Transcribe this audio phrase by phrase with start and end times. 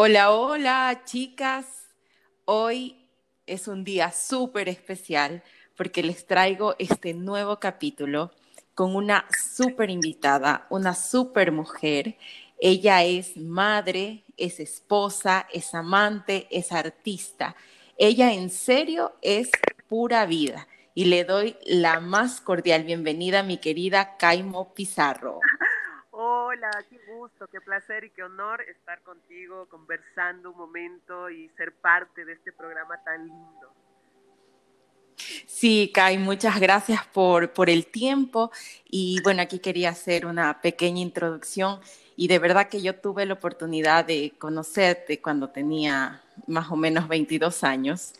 [0.00, 1.66] Hola, hola, chicas.
[2.44, 2.94] Hoy
[3.46, 5.42] es un día súper especial
[5.76, 8.30] porque les traigo este nuevo capítulo
[8.76, 12.16] con una súper invitada, una súper mujer.
[12.60, 17.56] Ella es madre, es esposa, es amante, es artista.
[17.96, 19.50] Ella en serio es
[19.88, 20.68] pura vida.
[20.94, 25.40] Y le doy la más cordial bienvenida a mi querida Caimo Pizarro.
[26.20, 31.72] Hola, qué gusto, qué placer y qué honor estar contigo conversando un momento y ser
[31.74, 33.72] parte de este programa tan lindo.
[35.46, 38.50] Sí, Kai, muchas gracias por, por el tiempo.
[38.84, 41.78] Y bueno, aquí quería hacer una pequeña introducción.
[42.16, 47.06] Y de verdad que yo tuve la oportunidad de conocerte cuando tenía más o menos
[47.06, 48.12] 22 años.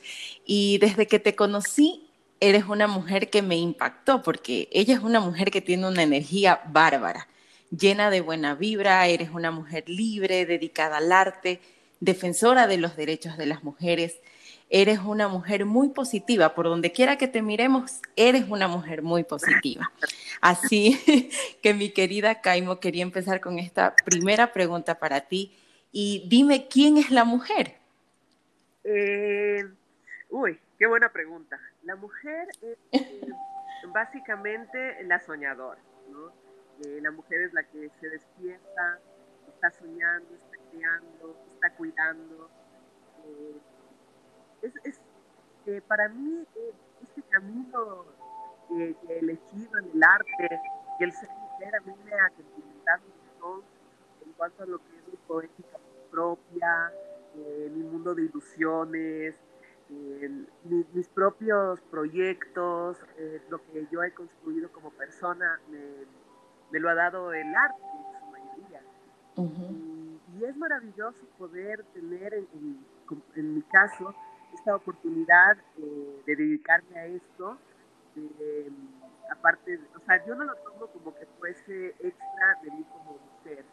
[0.46, 5.18] Y desde que te conocí, eres una mujer que me impactó, porque ella es una
[5.18, 7.26] mujer que tiene una energía bárbara
[7.70, 11.60] llena de buena vibra, eres una mujer libre, dedicada al arte,
[12.00, 14.20] defensora de los derechos de las mujeres.
[14.70, 19.24] Eres una mujer muy positiva, por donde quiera que te miremos, eres una mujer muy
[19.24, 19.90] positiva.
[20.40, 21.30] Así
[21.62, 25.56] que mi querida Caimo, quería empezar con esta primera pregunta para ti.
[25.90, 27.76] Y dime, ¿quién es la mujer?
[28.84, 29.64] Eh,
[30.28, 31.58] uy, qué buena pregunta.
[31.82, 33.26] La mujer es eh,
[33.86, 36.47] básicamente la soñadora, ¿no?
[36.84, 39.00] La mujer es la que se despierta,
[39.48, 42.48] está soñando, está creando, está cuidando.
[43.24, 43.60] Eh,
[44.84, 45.00] es,
[45.66, 48.04] eh, para mí eh, este camino
[48.68, 50.60] que he elegido en el arte
[51.00, 53.64] y el ser mujer a mí me ha complementado mucho
[54.24, 55.78] en cuanto a lo que es mi poética
[56.10, 56.92] propia,
[57.34, 59.34] mi mundo de ilusiones,
[59.88, 62.98] mis propios proyectos,
[63.48, 66.04] lo que yo he construido como persona, me,
[66.70, 68.82] me lo ha dado el arte en su mayoría.
[70.38, 74.14] y, es maravilloso poder tener, en, mi caso,
[74.54, 77.58] esta oportunidad eh, de dedicarme a esto.
[79.30, 83.64] aparte, o sea, yo no lo tomo como que fuese extra de mí como mujer,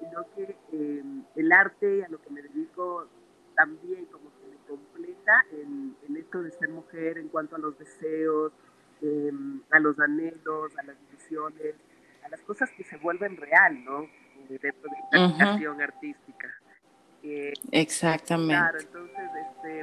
[0.00, 3.06] sino que em, el arte a lo que me dedico
[3.54, 7.78] también como que me completa en, en esto de ser mujer en cuanto a los
[7.78, 8.52] deseos,
[9.00, 11.74] em, a los anhelos, a las ilusiones,
[12.24, 14.08] a las cosas que se vuelven real, ¿no?
[14.48, 16.48] Dentro de la creación artística.
[17.22, 18.54] Eh, Exactamente.
[18.54, 19.80] Claro, entonces este,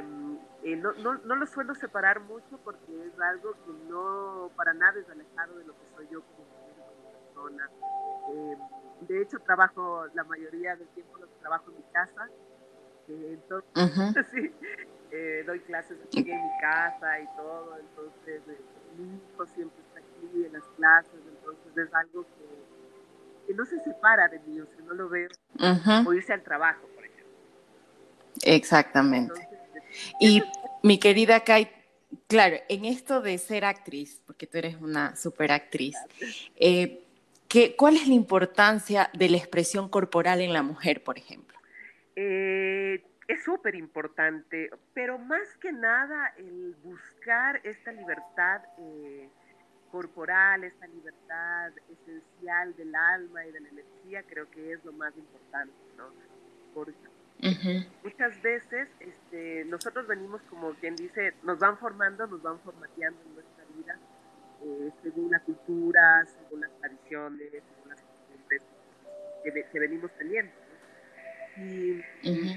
[0.64, 5.00] eh, no, no, no, lo suelo separar mucho porque es algo que no para nada
[5.00, 6.46] es alejado de lo que soy yo como,
[7.10, 7.70] persona.
[8.34, 8.56] Eh,
[9.08, 12.28] de hecho, trabajo la mayoría del tiempo lo trabajo en mi casa.
[13.08, 14.52] entonces, sí,
[15.46, 17.78] doy clases aquí en mi casa y todo.
[17.78, 18.42] Entonces,
[18.98, 19.82] mi hijo siempre
[20.28, 24.84] aquí en las clases entonces es algo que, no se separa de mí, o sea,
[24.84, 25.28] no lo veo
[26.06, 27.34] o irse al trabajo, por ejemplo.
[28.42, 29.48] Exactamente.
[30.20, 30.40] y
[30.84, 31.68] mi querida Kai,
[32.28, 35.96] claro, en esto de ser actriz, porque tú eres una super actriz,
[36.54, 37.02] eh,
[37.76, 41.58] ¿cuál es la importancia de la expresión corporal en la mujer, por ejemplo?
[42.14, 49.28] Eh, es súper importante, pero más que nada el buscar esta libertad eh,
[49.90, 55.16] corporal, esta libertad esencial del alma y de la energía, creo que es lo más
[55.16, 56.10] importante, ¿no?
[56.74, 57.10] Porque
[58.02, 63.34] muchas veces este, nosotros venimos como quien dice, nos van formando, nos van formateando en
[63.34, 63.98] nuestra vida,
[64.62, 68.62] eh, según la cultura, según las tradiciones, según las costumbres
[69.72, 70.52] que, venimos teniendo.
[71.56, 72.02] Y,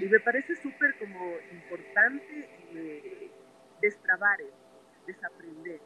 [0.05, 3.31] me parece súper como importante eh,
[3.81, 4.53] destrabar eso,
[5.07, 5.79] desaprender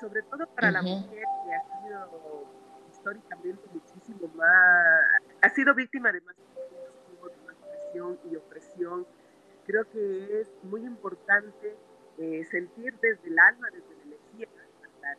[0.00, 2.46] sobre todo para la mujer que ha sido
[2.90, 4.48] históricamente muchísimo más,
[5.42, 6.34] ha sido víctima de más,
[7.46, 9.06] más presión y opresión.
[9.66, 11.76] Creo que es muy importante
[12.18, 14.48] eh, sentir desde el alma, desde la energía,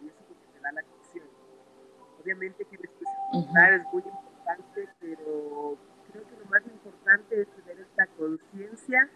[0.01, 1.25] y eso es lo que te da la canción.
[2.21, 5.77] Obviamente que expresión es muy importante, pero
[6.11, 9.09] creo que lo más importante es tener esta conciencia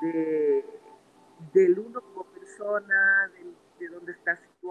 [0.00, 0.64] de,
[1.52, 3.41] del uno como persona, de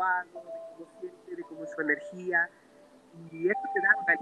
[0.02, 2.50] situado, de cómo siente, de cómo es su energía.
[3.32, 4.16] Y eso te da una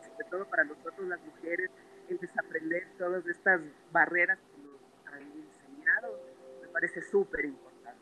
[0.00, 1.70] sobre todo para nosotros las mujeres,
[2.08, 3.60] el desaprender todas estas
[3.92, 6.18] barreras que nos han enseñado,
[6.62, 8.00] me parece súper importante,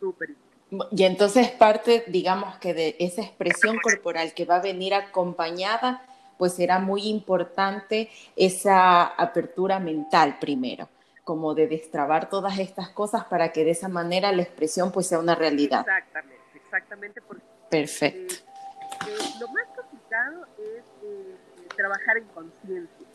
[0.00, 0.96] súper importante.
[0.96, 6.02] Y entonces parte, digamos que de esa expresión corporal que va a venir acompañada,
[6.38, 10.88] pues será muy importante esa apertura mental primero
[11.26, 15.18] como de destrabar todas estas cosas para que de esa manera la expresión pues sea
[15.18, 15.80] una realidad.
[15.80, 17.20] Exactamente, exactamente.
[17.20, 18.34] Porque, Perfecto.
[18.34, 21.36] Eh, eh, lo más complicado es eh,
[21.76, 23.06] trabajar en conciencia.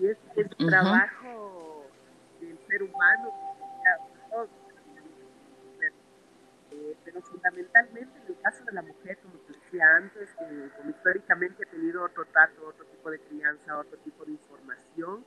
[0.00, 1.86] y es el trabajo
[2.40, 3.32] del ser humano,
[7.04, 10.28] pero fundamentalmente en el caso de la mujer, como te decía antes,
[10.76, 15.24] como históricamente ha tenido otro trato, otro tipo de crianza, otro tipo de información,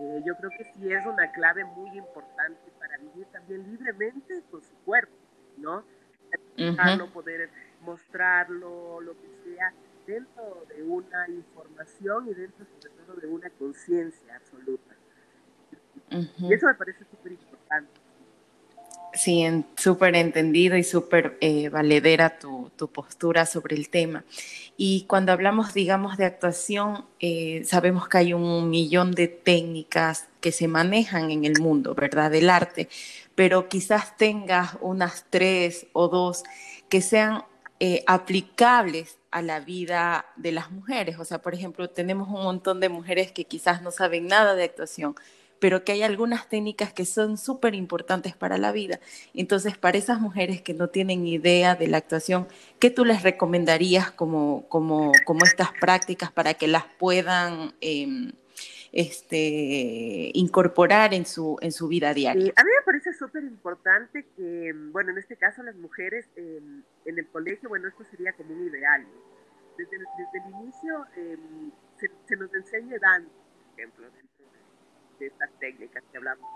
[0.00, 4.62] eh, yo creo que sí es una clave muy importante para vivir también libremente con
[4.62, 5.14] su cuerpo,
[5.58, 5.84] ¿no?
[7.12, 7.50] Poder
[7.82, 9.74] mostrarlo, lo que sea,
[10.06, 14.94] dentro de una información y dentro sobre todo de una conciencia absoluta.
[16.38, 17.99] Y eso me parece súper importante.
[19.12, 19.44] Sí,
[19.76, 24.24] súper entendido y súper eh, valedera tu, tu, postura sobre el tema.
[24.76, 30.52] Y cuando hablamos, digamos, de actuación, eh, sabemos que hay un millón de técnicas que
[30.52, 32.30] se manejan en el mundo, ¿verdad?
[32.30, 32.88] Del arte,
[33.34, 36.44] pero quizás tengas unas tres o dos
[36.88, 37.44] que sean
[37.80, 41.18] eh, aplicables a la vida de las mujeres.
[41.18, 44.64] O sea, por ejemplo, tenemos un montón de mujeres que quizás no saben nada de
[44.64, 45.14] actuación,
[45.60, 48.98] pero que hay algunas técnicas que son súper importantes para la vida.
[49.34, 52.48] Entonces, para esas mujeres que no tienen idea de la actuación,
[52.80, 58.32] ¿qué tú les recomendarías como, como, como estas prácticas para que las puedan em,
[58.92, 62.52] este, incorporar en su, en su vida diaria?
[62.56, 67.18] a mí me parece súper importante que, bueno, en este caso las mujeres em, en
[67.18, 69.06] el colegio, bueno, esto sería como un ideal.
[69.76, 71.70] Desde, desde, el inicio em,
[72.26, 74.06] se, nos enseña danza, por ejemplo,
[75.20, 76.48] de, estas técnicas que hablamos.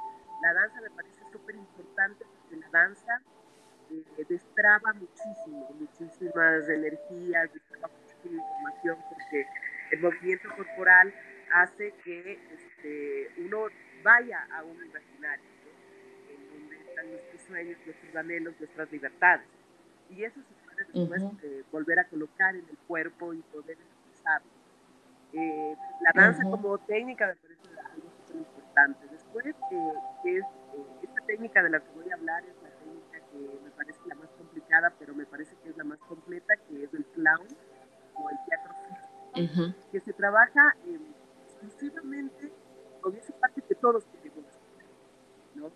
[0.43, 3.21] La danza me parece súper importante porque la danza
[3.91, 9.47] eh, destraba muchísimo, muchísimas energías, destraba muchísima información porque
[9.93, 11.15] el movimiento corporal
[11.53, 13.67] hace que este, uno
[14.03, 15.45] vaya a un imaginario,
[16.29, 19.47] en donde están nuestros sueños, nuestros anhelos, nuestras libertades.
[20.11, 24.51] Y eso se puede después eh, volver a colocar en el cuerpo y poder expresarlo.
[25.33, 27.64] Eh, la danza como técnica me parece
[28.35, 29.07] importante.
[29.11, 29.93] Después, eh,
[30.25, 30.45] es,
[31.03, 34.15] esta técnica de la que voy a hablar es la técnica que me parece la
[34.17, 37.47] más complicada, pero me parece que es la más completa, que es el clown
[38.15, 38.75] o el teatro
[39.33, 40.77] físico, que se trabaja
[41.47, 42.53] exclusivamente
[43.01, 44.45] con esa parte que todos queremos
[45.55, 45.71] ¿no?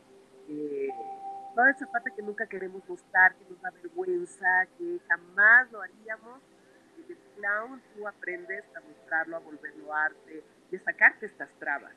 [0.48, 0.88] Eh,
[1.54, 6.40] toda esa parte que nunca queremos mostrar, que nos da vergüenza, que jamás lo haríamos,
[7.08, 10.44] el clown tú aprendes a mostrarlo, a volverlo arte
[10.76, 11.92] a sacarte estas trabas.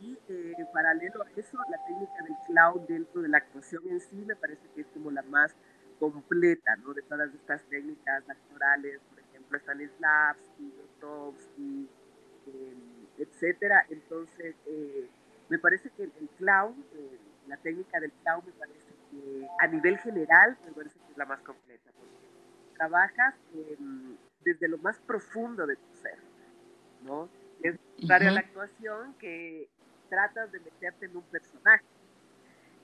[0.00, 4.00] Y eh, en paralelo a eso, la técnica del clown dentro de la actuación en
[4.00, 5.54] sí me parece que es como la más
[5.98, 6.92] completa, ¿no?
[6.92, 11.88] De todas estas técnicas actorales, por ejemplo, Stanislavski, Grotowski,
[13.18, 13.86] etcétera.
[13.88, 15.08] Entonces, eh,
[15.48, 19.98] me parece que el clown, eh, la técnica del clown me parece que a nivel
[19.98, 22.26] general me parece que es la más completa, porque
[22.76, 23.34] trabajas
[24.44, 26.18] desde lo más profundo de tu ser,
[27.02, 27.28] ¿no?
[27.62, 27.78] Es
[28.10, 29.70] a la actuación que
[30.08, 31.84] tratas de meterte en un personaje.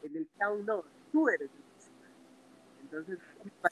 [0.03, 2.15] En el clown no, tú eres el personaje.
[2.83, 3.19] Entonces,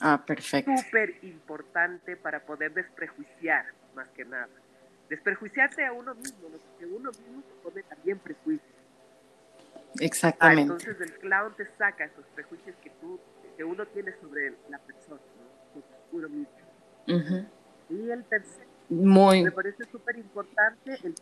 [0.00, 4.49] ah, es súper importante para poder desprejuiciar, más que nada
[5.11, 8.70] desprejuiciarse a uno mismo, porque uno mismo se pone también prejuicios.
[9.99, 10.73] Exactamente.
[10.73, 13.19] Ah, entonces el clown te saca esos prejuicios que tú,
[13.56, 15.20] que uno tiene sobre la persona,
[15.75, 15.82] ¿no?
[16.12, 17.49] uno mismo.
[17.91, 19.43] Y el tercero, Muy...
[19.43, 21.14] me parece súper importante el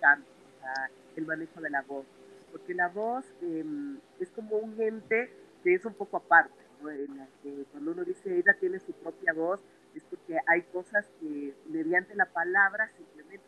[0.74, 2.06] canto, el manejo de la voz,
[2.52, 5.32] porque la voz em, es como un ente
[5.62, 6.90] que es un poco aparte, ¿no?
[6.90, 9.60] en la que cuando uno dice ella tiene su propia voz,
[9.94, 13.44] es porque hay cosas que mediante la palabra simplemente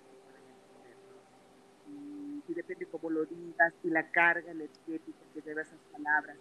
[2.50, 6.37] y depende cómo lo digas, y la carga energética que lleva esas palabras.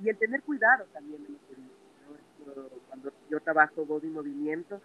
[0.00, 2.78] Y el tener cuidado también de lo que dices.
[2.88, 4.80] Cuando yo trabajo voz y movimiento,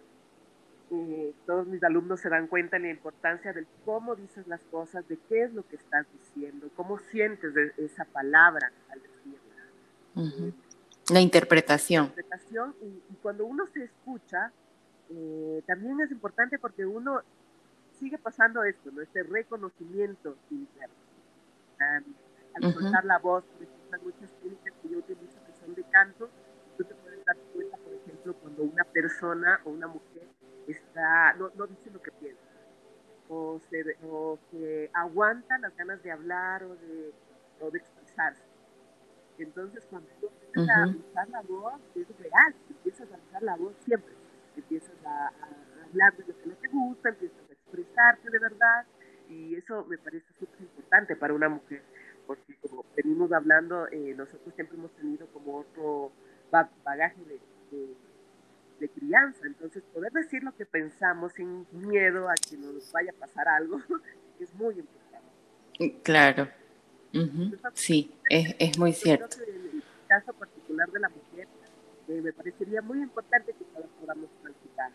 [0.94, 5.06] eh, todos mis alumnos se dan cuenta de la importancia de cómo dices las cosas,
[5.08, 10.52] de qué es lo que estás diciendo, cómo sientes de esa palabra al decirla.
[11.10, 12.04] la interpretación.
[12.04, 14.52] La interpretación y, cuando uno se escucha,
[15.10, 17.22] eh, también es importante porque uno
[17.98, 19.02] sigue pasando esto, ¿no?
[19.02, 20.94] Este reconocimiento interno.
[22.54, 26.30] al soltar la voz, por ejemplo, muchas técnicas que yo utilizo que son de canto,
[26.76, 30.28] tú te puedes dar cuenta, por ejemplo, cuando una persona o una mujer
[30.68, 32.42] está, no, no dice lo que piensa,
[33.28, 37.12] o se, o se aguanta las ganas de hablar o de,
[37.60, 38.42] o de expresarse.
[39.38, 43.74] Entonces, cuando tú empiezas a usar la voz, es real, empiezas a usar la voz
[43.84, 44.14] siempre,
[44.56, 47.44] empiezas a, a hablar de lo que no te gusta, empiezas
[47.74, 48.86] expresarte de verdad
[49.28, 51.82] y eso me parece súper importante para una mujer,
[52.26, 56.12] porque como venimos hablando, eh, nosotros siempre hemos tenido como otro
[56.84, 57.40] bagaje de,
[57.70, 57.96] de,
[58.88, 63.48] crianza, entonces poder decir lo que pensamos sin miedo a que nos vaya a pasar
[63.48, 63.80] algo
[64.40, 66.02] es muy importante.
[66.02, 66.48] Claro.
[67.74, 69.36] Sí, es, es, muy cierto.
[69.46, 71.46] en el caso particular de la mujer,
[72.08, 74.90] eh, me parecería muy importante que todos podamos transitar.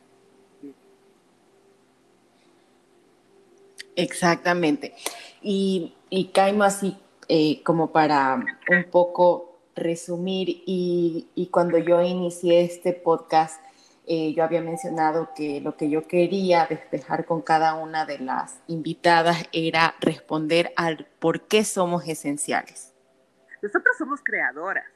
[3.95, 4.95] Exactamente.
[5.41, 12.61] Y, y Caimo, así eh, como para un poco resumir, y, y cuando yo inicié
[12.61, 13.61] este podcast,
[14.11, 18.59] eh, yo había mencionado que lo que yo quería despejar con cada una de las
[18.65, 22.95] invitadas era responder al por qué somos esenciales.
[23.61, 24.87] Nosotros somos creadoras.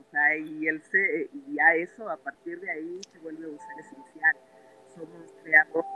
[0.00, 3.56] O sea, y, el se, y ya eso, a partir de ahí, se vuelve un
[3.56, 4.36] ser esencial.
[4.96, 5.86] Somos creadoras,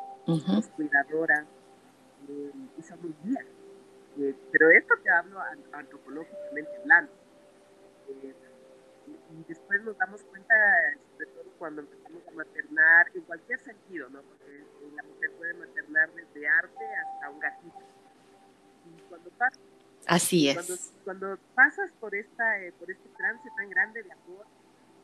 [0.46, 1.44] somos cuidadoras
[2.28, 3.46] eh, y somos guías.
[4.20, 5.40] Eh, pero esto te hablo
[5.72, 7.10] antropológicamente hablando.
[9.06, 10.54] Y después nos damos cuenta,
[11.12, 14.22] sobre todo cuando empezamos a maternar, en cualquier sentido, ¿no?
[14.22, 17.78] Porque la mujer puede maternar desde arte hasta un gatito.
[18.86, 19.60] Y cuando pasas,
[20.06, 20.92] Así es.
[21.04, 24.46] Cuando, pasas por, esta, eh, por este trance tan grande de amor,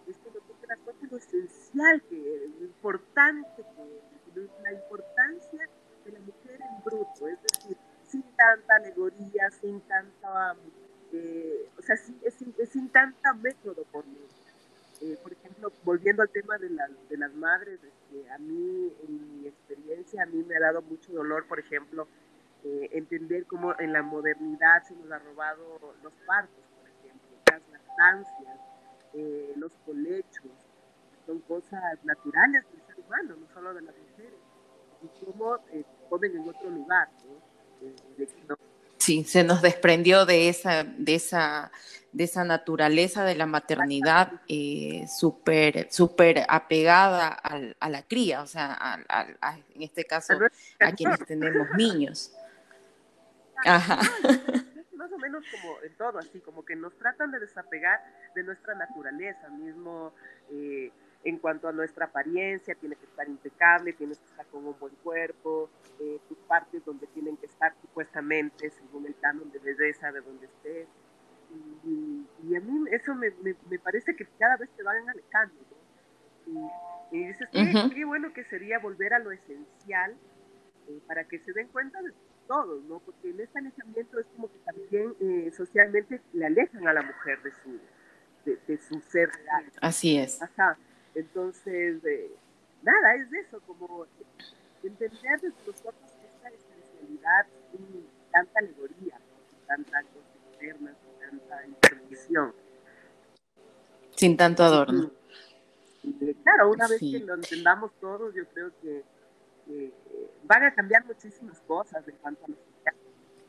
[0.06, 5.68] es cuando tú te das cuenta lo esencial, que, lo importante, que, la importancia
[6.04, 10.56] de la mujer en bruto, es decir, sin tanta alegoría, sin tanta,
[11.12, 14.18] eh, o sea, sin, sin, sin tanta método por mí.
[15.02, 19.48] Eh, por ejemplo, volviendo al tema de, de las madres, este, a mí, en mi
[19.48, 22.06] experiencia, a mí me ha dado mucho dolor, por ejemplo,
[22.64, 27.62] eh, entender cómo en la modernidad se nos ha robado los partos, por ejemplo, las
[27.72, 28.60] lactancias,
[29.14, 30.52] eh, los colechos,
[31.26, 34.38] son cosas naturales del ser humano, no solo de las mujeres,
[35.02, 35.58] y cómo
[36.08, 37.08] ponen en otro lugar,
[38.48, 38.56] no
[39.02, 41.72] Sí, se nos desprendió de esa, de esa,
[42.12, 48.46] de esa naturaleza de la maternidad eh, súper super apegada al, a la cría, o
[48.46, 49.00] sea,
[49.74, 50.34] en este caso
[50.78, 52.32] a quienes tenemos niños.
[53.64, 53.98] Ajá.
[54.94, 57.98] Más o menos como en todo, así como que nos tratan de desapegar
[58.36, 60.14] de nuestra naturaleza, mismo
[60.52, 60.92] eh,
[61.24, 64.94] en cuanto a nuestra apariencia, tiene que estar impecable, tienes que estar con un buen
[64.96, 70.20] cuerpo, eh, tus partes donde tienen que estar supuestamente, según el canon de belleza de
[70.20, 70.88] donde estés.
[71.84, 75.54] Y, a mí eso me, me, parece que cada vez te van alejando.
[76.46, 77.48] Y, y, dices,
[77.94, 80.16] qué, bueno que sería volver a lo esencial
[80.88, 82.12] eh, para que se den cuenta de
[82.48, 83.00] todo, ¿no?
[83.00, 87.40] Porque en este alejamiento es como que también eh, socialmente le alejan a la mujer
[87.42, 87.80] de su,
[88.44, 89.70] de, su ser real.
[89.80, 90.42] Así es.
[90.42, 90.76] Ajá.
[91.14, 92.30] Entonces, eh,
[92.82, 94.06] nada, es eso, como
[94.82, 101.66] entender desde los ojos esta especialidad sin tanta alegoría, sin tanta cosa externa, sin tanta
[101.66, 102.54] intervención.
[104.16, 105.10] Sin tanto adorno.
[106.42, 109.04] claro, una vez que lo entendamos todos, yo creo que
[110.44, 112.58] van a cambiar muchísimas cosas en cuanto a los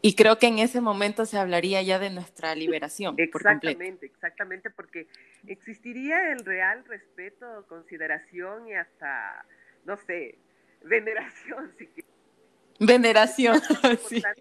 [0.05, 3.15] y creo que en ese momento se hablaría ya de nuestra liberación.
[3.17, 5.07] Exactamente, exactamente, porque
[5.47, 9.45] existiría el real respeto, consideración y hasta,
[9.85, 10.37] no sé,
[10.83, 11.71] veneración.
[11.77, 11.89] Si
[12.81, 13.61] Veneración,
[14.09, 14.19] sí.
[14.19, 14.33] La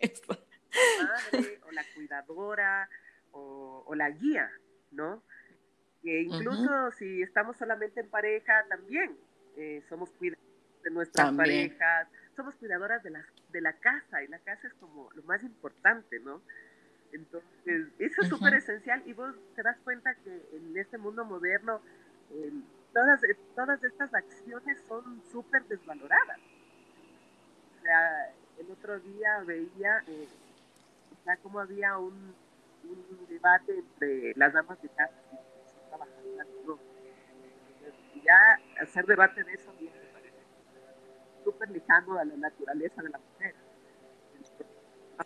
[1.30, 2.88] madre, o la cuidadora,
[3.30, 4.50] o, la guía,
[4.90, 5.22] ¿no?
[6.02, 9.16] Que incluso si estamos solamente en pareja, también
[9.56, 12.08] eh, somos cuidadores de nuestras parejas
[12.42, 16.18] somos cuidadoras de la, de la casa y la casa es como lo más importante,
[16.18, 16.42] ¿no?
[17.12, 21.80] Entonces, eso es súper esencial y vos te das cuenta que en este mundo moderno
[22.92, 23.20] todas,
[23.54, 26.40] todas estas acciones son súper desvaloradas.
[27.78, 30.26] O sea, el otro día veía, eh,
[31.12, 32.34] o sea, cómo había un,
[32.82, 35.52] un, debate entre las damas de casa y.
[38.24, 38.38] Ya
[38.80, 39.72] hacer debate de eso
[41.44, 43.54] súper lejano a la naturaleza de la mujer.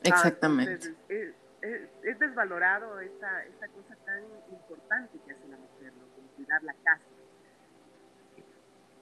[0.02, 0.94] Exactamente.
[1.08, 6.06] es, desvalorado esta, esta cosa tan importante que hace la mujer, ¿no?
[6.37, 7.04] cuidar la casa.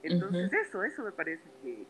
[0.03, 1.87] Entonces eso, eso me parece que...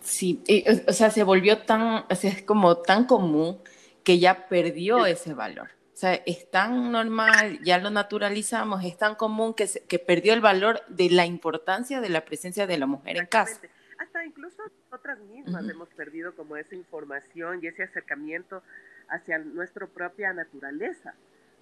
[0.00, 0.42] Sí,
[0.88, 3.60] o sea, se volvió tan, o sea, es como tan común
[4.02, 5.68] que ya perdió ese valor.
[5.94, 10.40] O sea, es tan normal, ya lo naturalizamos, es tan común que, que perdió el
[10.40, 13.60] valor de la importancia de la presencia de la mujer en casa.
[14.00, 14.60] Hasta incluso
[14.90, 18.64] nosotras mismas hemos perdido como esa información y ese acercamiento
[19.08, 21.14] hacia nuestra propia naturaleza.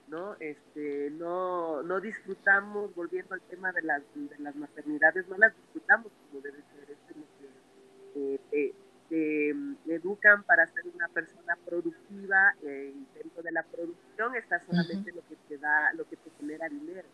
[0.08, 0.34] ¿no?
[0.40, 6.10] Este, no, no disfrutamos, volviendo al tema de las, de las maternidades, no las disfrutamos
[6.30, 8.74] como debe ser, es como que eh,
[9.12, 14.58] te mm, educan para ser una persona productiva eh, y dentro de la producción está
[14.60, 17.06] solamente lo que te da, lo que te genera dinero.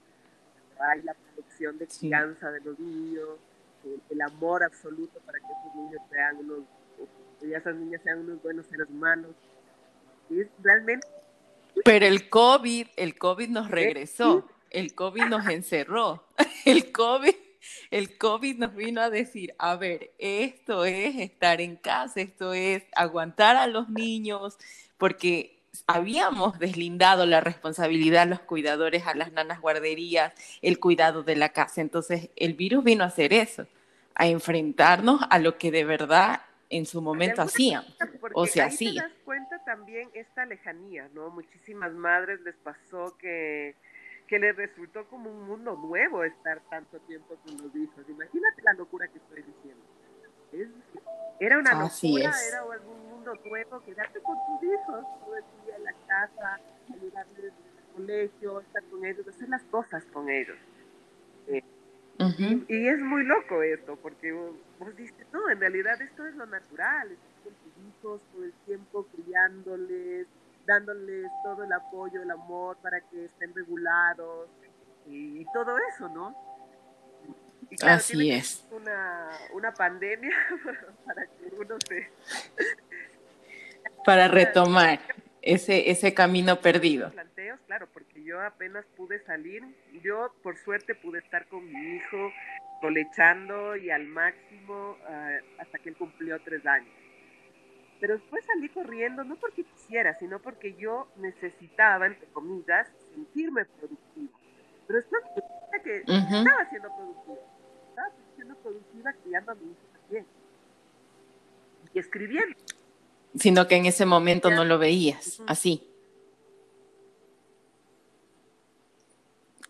[0.79, 3.31] Hay la producción de crianza de los niños,
[4.11, 6.61] el, amor absoluto para que esos niños sean unos
[7.41, 9.33] que esas niñas sean unos buenos seres humanos.
[10.31, 11.05] Y es realmente...
[11.85, 16.25] Pero el COVID, el COVID nos regresó, el COVID nos encerró,
[16.65, 17.35] el COVID
[17.91, 22.85] el COVID nos vino a decir, a ver, esto es estar en casa, esto es
[22.95, 24.59] aguantar a los niños,
[24.97, 31.37] porque habíamos deslindado la responsabilidad a los cuidadores, a las nanas guarderías, el cuidado de
[31.37, 31.81] la casa.
[31.81, 33.67] Entonces, el virus vino a hacer eso,
[34.15, 37.85] a enfrentarnos a lo que de verdad en su momento hacían
[38.35, 39.03] o se hacía.
[39.03, 41.31] Te das cuenta también esta lejanía, ¿no?
[41.31, 43.75] Muchísimas madres les pasó que
[44.29, 48.05] que les resultó como un mundo nuevo estar tanto tiempo con los hijos.
[48.09, 49.83] Imagínate la locura que estoy diciendo.
[51.41, 55.85] era una locura, era algún mundo nuevo, quedarte con tus hijos todo el día en
[55.85, 56.61] la casa,
[56.95, 60.59] ayudarles en el colegio, estar con ellos, hacer las cosas con ellos.
[61.49, 61.63] Eh,
[62.69, 64.55] y, es muy loco esto, porque vos,
[64.97, 69.07] dices, no, en realidad esto es lo natural, estar con tus hijos todo el tiempo
[69.07, 70.27] criándoles,
[70.69, 74.51] dándoles todo el apoyo, el amor para que estén regulados
[75.07, 76.37] y, todo eso, ¿no?
[77.83, 78.69] Así es.
[78.71, 80.37] Una, una pandemia
[81.07, 82.11] para que uno se...
[84.05, 85.01] para retomar
[85.41, 87.11] ese, ese camino perdido.
[87.13, 89.63] Planteos, claro, porque yo apenas pude salir,
[90.03, 92.31] yo por suerte pude estar con mi hijo
[92.83, 96.98] colechando y al máximo ah, hasta que él cumplió tres años.
[98.01, 104.39] Pero después salí corriendo, no porque quisiera, sino porque yo necesitaba, entre comillas, sentirme productiva.
[104.87, 105.17] Pero esto
[105.83, 107.39] que estaba siendo productiva.
[107.89, 110.27] Estaba siendo productiva criando a mi hijo también.
[111.93, 112.57] Y escribiendo.
[113.35, 115.87] Sino que en ese momento no lo veías así.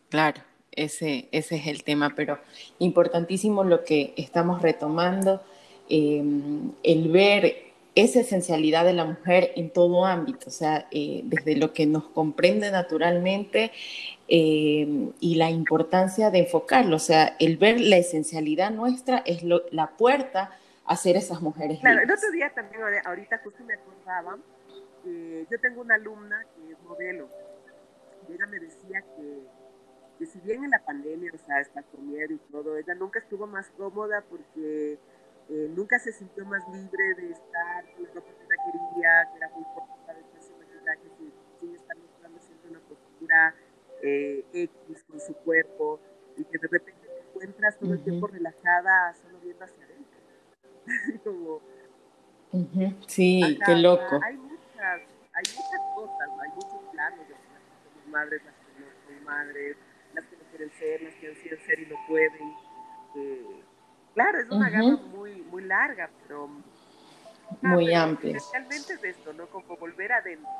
[0.08, 0.40] Claro,
[0.72, 2.38] ese, ese es el tema, pero
[2.78, 5.42] importantísimo lo que estamos retomando,
[5.90, 6.22] eh,
[6.82, 7.67] el ver
[8.02, 12.08] esa esencialidad de la mujer en todo ámbito, o sea, eh, desde lo que nos
[12.08, 13.72] comprende naturalmente
[14.28, 19.90] eh, y la importancia de enfocarlo, o sea, el ver la esencialidad nuestra es la
[19.96, 21.80] puerta a ser esas mujeres.
[21.80, 24.38] Claro, el otro día también, ahorita justo me acordaba,
[25.04, 27.28] yo tengo una alumna que es modelo,
[28.28, 29.40] y ella me decía que,
[30.18, 33.18] que si bien en la pandemia, o sea, está con miedo y todo, ella nunca
[33.18, 34.98] estuvo más cómoda porque
[35.48, 39.36] eh, nunca se sintió más libre de estar con la ropa que ella quería, que
[39.38, 43.54] era muy corta, después se que sin, sin estar mostrando siempre una postura
[44.02, 46.00] eh, X con su cuerpo,
[46.36, 50.18] y que de repente te encuentras todo el tiempo relajada, solo viendo hacia adentro.
[51.24, 51.60] Como,
[53.06, 54.20] Sí, qué loco.
[54.22, 59.24] Hay muchas, hay muchas cosas, hay muchos planos de las madres, las que no son
[59.24, 59.76] madres,
[60.14, 62.54] las que no quieren ser, las que quieren ser y no pueden.
[63.16, 63.64] Eh,
[64.18, 66.50] Claro, es una gama muy, muy larga, pero...
[67.62, 68.36] Ah, muy amplia.
[68.36, 69.46] Especialmente es esto, ¿no?
[69.46, 70.50] Como volver adentro.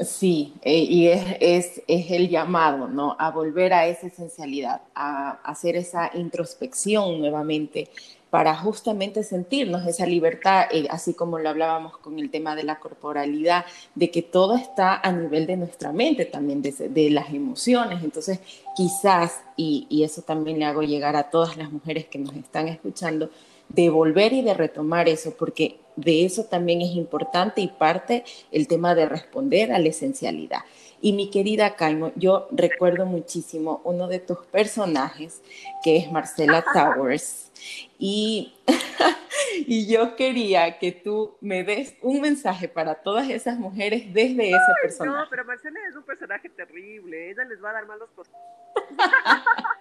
[0.00, 3.14] Sí, eh, y es, es, es, el llamado, ¿no?
[3.18, 7.90] A volver a esa esencialidad, a, hacer esa introspección nuevamente
[8.32, 12.80] para justamente sentirnos esa libertad, eh, así como lo hablábamos con el tema de la
[12.80, 18.02] corporalidad, de que todo está a nivel de nuestra mente también, de, de las emociones.
[18.02, 18.40] Entonces,
[18.74, 22.68] quizás, y, y, eso también le hago llegar a todas las mujeres que nos están
[22.68, 23.28] escuchando,
[23.68, 28.66] de volver y de retomar eso, porque de eso también es importante y parte el
[28.66, 30.60] tema de responder a la esencialidad.
[31.02, 35.42] Y mi querida Caimo, yo recuerdo muchísimo uno de tus personajes,
[35.84, 37.51] que es Marcela Towers,
[37.98, 38.54] y,
[39.66, 44.72] y yo quería que tú me des un mensaje para todas esas mujeres desde ese
[44.82, 45.18] personaje.
[45.18, 48.08] No, pero Marcela es un personaje terrible, ella les va a dar malos.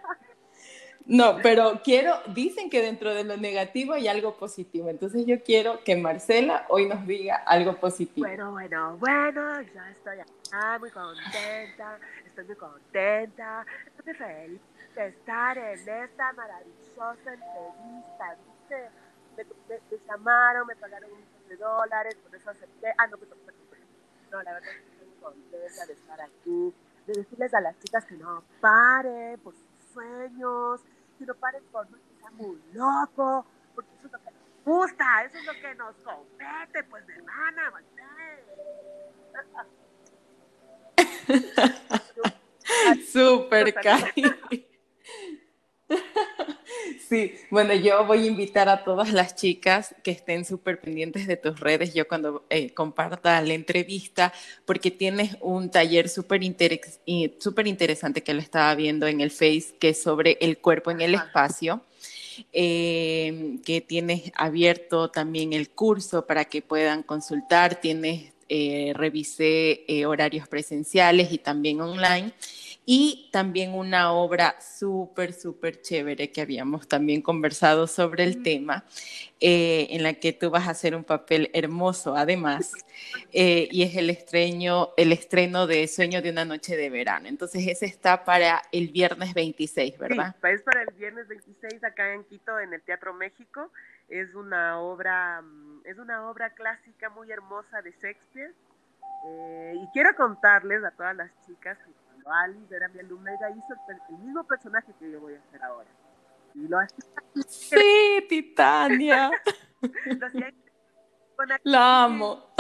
[1.04, 5.84] No, pero quiero, dicen que dentro de lo negativo hay algo positivo, entonces yo quiero
[5.84, 8.28] que Marcela hoy nos diga algo positivo.
[8.28, 13.66] Bueno, bueno, bueno, ya estoy acá muy contenta, estoy muy contenta,
[13.98, 14.62] estoy feliz
[14.96, 18.90] estar en esta maravillosa entrevista, ¿viste?
[19.38, 23.36] Me, llamaron, me pagaron un millón de dólares, por eso acepté, ah, no, pero,
[24.32, 26.74] no, la verdad es que estoy contenta de estar aquí,
[27.08, 30.82] de decirles a las chicas que no paren por sus sueños,
[31.18, 35.24] que no paren por no sea muy loco, porque eso es lo que nos gusta,
[35.26, 37.72] eso es lo que nos compete, pues de hermana,
[43.12, 44.24] Súper, Cari.
[47.08, 51.38] Sí, bueno, yo voy a invitar a todas las chicas que estén súper pendientes de
[51.38, 54.34] tus redes, yo cuando eh, comparta la entrevista,
[54.66, 60.02] porque tienes un taller súper interesante que lo estaba viendo en el Face, que es
[60.02, 61.82] sobre el cuerpo en el espacio.
[62.54, 70.06] eh, que tienes abierto también el curso para que puedan consultar, tienes, eh, revisé eh,
[70.06, 72.34] horarios presenciales y también online
[72.86, 78.86] y también una obra súper, súper chévere que habíamos también conversado sobre el tema,
[79.40, 82.74] eh, en la que tú vas a hacer un papel hermoso además,
[83.34, 87.28] eh, y es el estreno, el estreno de Sueño de una noche de verano.
[87.28, 90.36] Entonces ese está para el viernes 26, ¿verdad?
[90.42, 93.72] Sí, es para el viernes 26 acá en Quito, en el Teatro México.
[94.10, 98.54] Es una obra, mm, es una obra clásica muy hermosa de Shakespeare.
[99.24, 103.74] Eh, y quiero contarles a todas las chicas que Alice era mi alumna, ella hizo
[103.90, 105.90] el, mismo personaje que yo voy a hacer ahora.
[106.54, 107.06] Y lo hacía.
[107.48, 109.32] Sí, Titania.
[111.64, 112.54] La amo.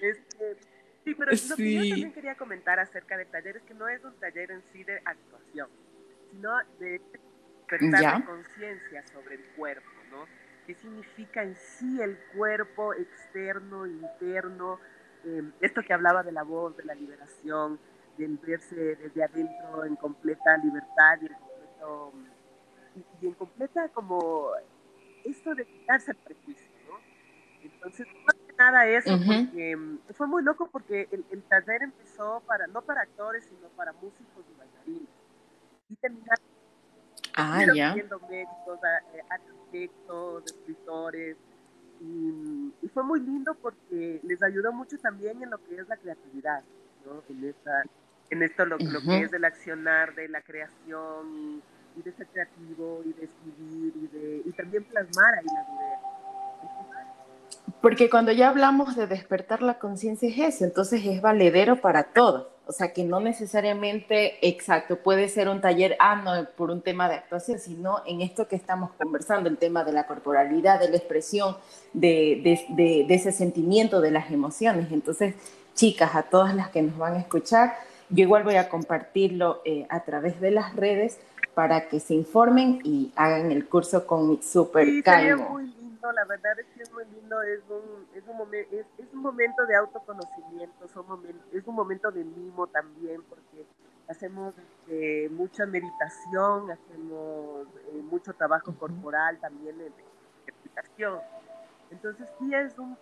[0.00, 0.56] Este,
[1.04, 4.02] sí, pero lo que yo también quería comentar acerca del taller es que no es
[4.02, 5.68] un taller en sí de actuación,
[6.30, 7.00] sino de
[7.68, 10.26] despertar de conciencia sobre el cuerpo, ¿no?
[10.66, 14.80] ¿Qué significa en sí el cuerpo externo, interno?
[15.24, 17.78] Eh, esto que hablaba de la voz, de la liberación,
[18.16, 22.12] de verse desde adentro en completa libertad y en, completo,
[23.20, 24.50] y, en completa como
[25.24, 26.98] esto de quitarse el prejuicio, ¿no?
[27.62, 32.66] Entonces, más que nada eso, porque mm, fue muy loco porque el, taller empezó para,
[32.66, 35.08] no para actores, sino para músicos y bailarines.
[35.88, 36.44] Y terminaron
[37.34, 37.94] ah, ya.
[37.94, 38.80] médicos,
[39.14, 41.36] eh, arquitectos, escritores,
[42.00, 45.98] y, y, fue muy lindo porque les ayudó mucho también en lo que es la
[45.98, 46.62] creatividad,
[47.04, 47.22] ¿no?
[47.28, 47.84] En esta,
[48.30, 51.62] en esto lo, que es del accionar, de la creación
[51.96, 56.00] y, de ser creativo y de escribir y, de, y también plasmar ahí la idea.
[57.80, 62.50] Porque cuando ya hablamos de despertar la conciencia es eso, entonces es valedero para todo.
[62.66, 67.08] O sea, que no necesariamente, exacto, puede ser un taller, ah, no, por un tema
[67.08, 70.96] de actuación, sino en esto que estamos conversando, el tema de la corporalidad, de la
[70.96, 71.56] expresión,
[71.92, 74.92] de, de, de ese sentimiento, de las emociones.
[74.92, 75.34] Entonces,
[75.74, 77.74] chicas, a todas las que nos van a escuchar,
[78.10, 81.18] yo igual voy a compartirlo eh, a través de las redes
[81.54, 86.12] para que se informen y hagan el curso con mi super sí, Es muy lindo,
[86.12, 89.76] la verdad es que es muy lindo, es un, es un, es, un momento de
[89.76, 90.84] autoconocimiento,
[91.52, 93.66] es un momento de mimo también, porque
[94.10, 99.92] hacemos este, mucha meditación, hacemos eh, mucho trabajo corporal también en
[100.46, 101.20] explicación.
[101.90, 102.96] Entonces sí es un,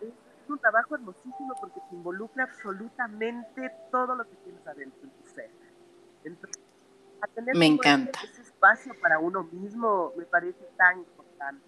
[0.52, 5.50] un trabajo hermosísimo porque te involucra absolutamente todo lo que tienes adentro en tu ser.
[6.24, 6.62] Entonces,
[7.20, 8.20] a tener me encanta.
[8.24, 11.64] Ese, espacio para uno mismo me parece tan importante.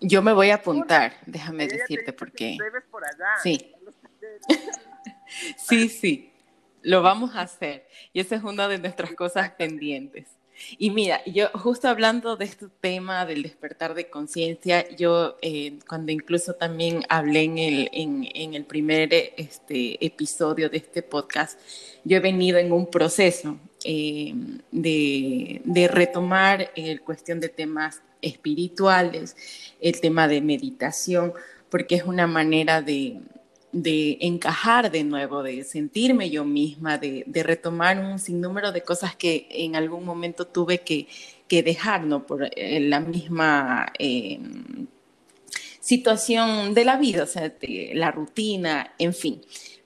[0.00, 2.56] Yo me voy a apuntar, déjame decirte porque...
[2.90, 3.74] Por allá, sí.
[5.56, 6.32] sí, sí,
[6.82, 7.86] lo vamos a hacer.
[8.12, 10.39] Y esa es una de nuestras cosas pendientes.
[10.78, 16.12] Y mira, yo justo hablando de este tema del despertar de conciencia, yo eh, cuando
[16.12, 21.58] incluso también hablé en el, en, el primer este, episodio de este podcast,
[22.04, 24.34] yo he venido en un proceso eh,
[24.70, 29.36] de, de, retomar el cuestión de temas espirituales,
[29.80, 31.32] el tema de meditación,
[31.70, 33.20] porque es una manera de,
[33.72, 39.46] de encajar de nuevo, de sentirme yo misma, de, retomar un sinnúmero de cosas que
[39.50, 41.06] en algún momento tuve que,
[41.48, 42.26] dejar, ¿no?
[42.26, 44.86] Por eh, la misma em,
[45.80, 47.52] situación de la vida, o sea,
[47.92, 49.40] la rutina, en fin.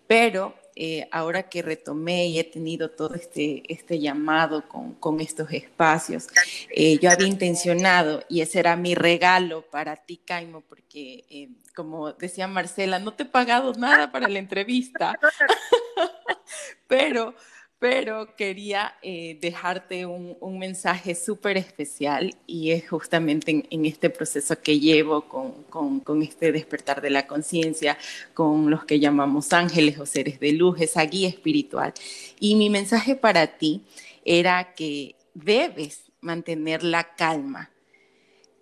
[0.07, 6.27] Pero eh, ahora que retomé y he tenido todo este, este llamado con, estos espacios,
[6.71, 12.13] eh, yo había intencionado, y ese era mi regalo para ti, Caimo, porque eh, como
[12.13, 15.19] decía Marcela, no te he pagado nada para la entrevista,
[16.89, 17.35] pero
[17.79, 24.81] pero quería eh, dejarte un, mensaje súper especial y es justamente en, este proceso que
[24.81, 27.99] llevo con, con, este despertar de la conciencia,
[28.33, 31.93] con los que llamamos ángeles o seres de luz, esa guía espiritual.
[32.41, 33.83] Y mi mensaje para ti
[34.25, 37.71] era que debes mantener la calma,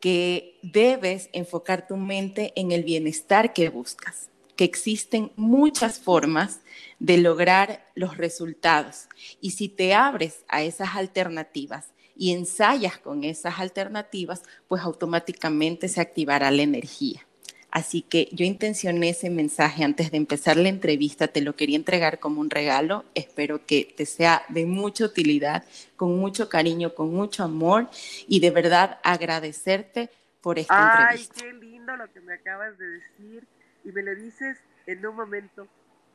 [0.01, 4.31] que debes enfocar tu mente en el bienestar que buscas,
[4.63, 6.61] que existen muchas formas
[7.01, 9.09] de lograr los resultados.
[9.41, 16.01] Y si te abres a esas alternativas y ensayas con esas alternativas, pues automáticamente se
[16.01, 17.27] activará la energía.
[17.73, 22.21] Así que yo intencioné ese mensaje antes de empezar la entrevista, te lo quería entregar
[22.21, 25.65] como un regalo, espero que te sea de mucha utilidad,
[25.97, 27.91] con mucho cariño, con mucho amor
[28.29, 30.09] y de verdad agradecerte
[30.41, 31.35] por esta entrevista.
[31.37, 33.45] Ay, qué lindo lo que me acabas de decir
[33.85, 35.69] y me lo dices en un momento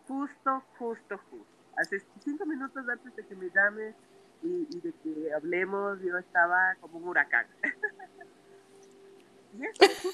[0.08, 1.48] justo, justo, justo.
[1.76, 3.96] Hace cinco minutos antes de que me llames,
[4.42, 7.48] y, de que hablemos, yo estaba como un huracán.
[9.54, 10.10] y eso,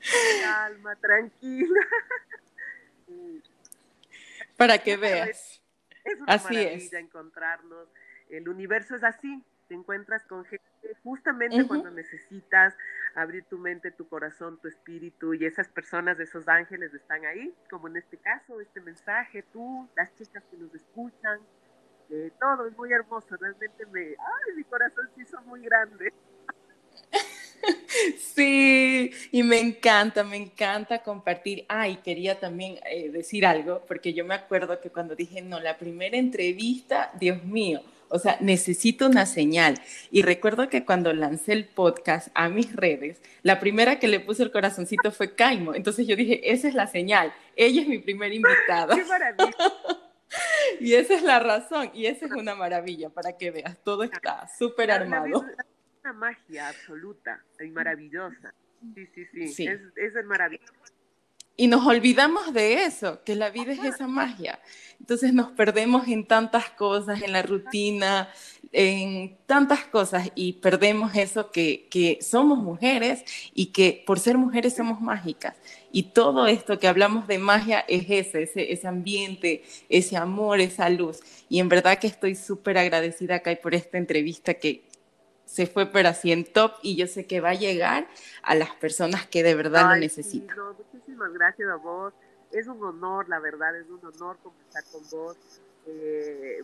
[0.42, 1.80] calma, tranquila.
[4.56, 5.62] Para que veas.
[6.04, 7.88] Es una así maravilla encontrarnos.
[8.28, 9.44] El universo es así.
[9.68, 10.69] Te encuentras con gente
[11.02, 12.74] justamente cuando necesitas
[13.14, 17.88] abrir tu mente, tu corazón, tu espíritu y esas personas, esos ángeles están ahí, como
[17.88, 21.40] en este caso, este mensaje, tú, las chicas que nos escuchan,
[22.10, 26.12] eh, todo es muy hermoso, realmente me, ay, mi corazón se hizo muy grande.
[28.18, 31.66] Sí, y me encanta, me encanta compartir.
[31.68, 35.76] Ay, quería también eh, decir algo, porque yo me acuerdo que cuando dije, no, la
[35.76, 39.80] primera entrevista, Dios mío, o sea, necesito una señal.
[40.10, 44.42] Y recuerdo que cuando lancé el podcast a mis redes, la primera que le puse
[44.42, 45.74] el corazoncito fue Caimo.
[45.74, 47.32] Entonces yo dije, esa es la señal.
[47.56, 48.94] Ella es mi primera invitada.
[48.96, 49.54] ¡Qué maravilla!
[50.80, 51.90] y esa es la razón.
[51.94, 53.78] Y esa es una maravilla para que veas.
[53.84, 55.44] Todo está súper armado.
[55.44, 55.66] Es
[56.02, 58.52] una magia absoluta y maravillosa.
[58.94, 59.48] Sí, sí, sí.
[59.48, 59.66] sí.
[59.66, 60.72] Es, es maravilloso.
[61.56, 64.58] Y nos olvidamos de eso, que la vida es esa magia.
[64.98, 68.28] Entonces nos perdemos en tantas cosas, en la rutina,
[68.72, 74.76] en tantas cosas y perdemos eso que, que somos mujeres y que por ser mujeres
[74.76, 75.56] somos mágicas.
[75.90, 80.88] Y todo esto que hablamos de magia es ese, ese, ese ambiente, ese amor, esa
[80.88, 81.20] luz.
[81.48, 84.84] Y en verdad que estoy súper agradecida acá por esta entrevista que,
[85.50, 88.06] se fue pero así en top y yo sé que va a llegar
[88.42, 90.56] a las personas que de verdad lo necesitan.
[90.92, 92.14] muchísimas gracias a vos.
[92.52, 95.36] Es un honor, la verdad, es un honor conversar con vos.
[95.86, 96.62] Eh,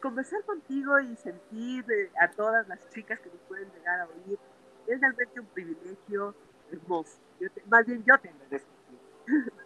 [0.00, 1.84] conversar contigo y sentir
[2.20, 4.38] a todas las chicas que nos pueden llegar a oír
[4.86, 6.36] es realmente un privilegio
[6.70, 7.18] hermoso.
[7.66, 8.68] más bien yo te agradezco.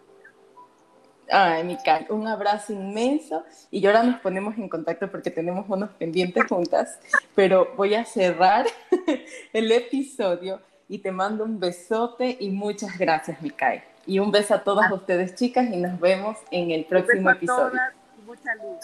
[1.31, 6.45] Ay, Mical, un abrazo inmenso y ahora nos ponemos en contacto porque tenemos unos pendientes
[6.49, 6.99] juntas,
[7.35, 8.67] pero voy a cerrar
[9.53, 13.83] el episodio y te mando un besote y muchas gracias, Micael.
[14.07, 17.79] Y un beso a todas ustedes, chicas, y nos vemos en el próximo episodio.
[18.25, 18.79] mucha luz.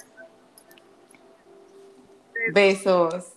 [2.52, 3.32] Besos.